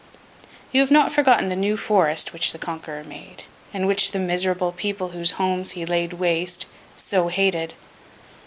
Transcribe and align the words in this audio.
You 0.71 0.81
have 0.81 0.89
not 0.89 1.11
forgotten 1.11 1.49
the 1.49 1.55
New 1.55 1.77
Forest 1.77 2.33
which 2.33 2.53
the 2.53 2.57
Conqueror 2.57 3.03
made, 3.03 3.43
and 3.71 3.85
which 3.85 4.09
the 4.09 4.17
miserable 4.17 4.71
people 4.71 5.09
whose 5.09 5.33
homes 5.37 5.73
he 5.77 5.81
had 5.81 5.89
laid 5.89 6.13
waste, 6.13 6.65
so 6.95 7.27
hated. 7.27 7.75